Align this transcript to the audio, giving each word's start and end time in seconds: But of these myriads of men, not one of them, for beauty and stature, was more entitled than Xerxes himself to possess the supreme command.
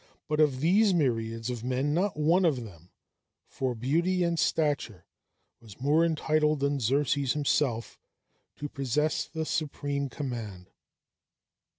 But 0.27 0.39
of 0.39 0.61
these 0.61 0.95
myriads 0.95 1.51
of 1.51 1.63
men, 1.63 1.93
not 1.93 2.17
one 2.17 2.43
of 2.43 2.63
them, 2.63 2.89
for 3.45 3.75
beauty 3.75 4.23
and 4.23 4.39
stature, 4.39 5.05
was 5.59 5.79
more 5.79 6.03
entitled 6.03 6.61
than 6.61 6.79
Xerxes 6.79 7.33
himself 7.33 7.99
to 8.55 8.67
possess 8.67 9.27
the 9.27 9.45
supreme 9.45 10.09
command. 10.09 10.71